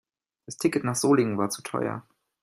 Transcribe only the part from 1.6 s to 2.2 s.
teuer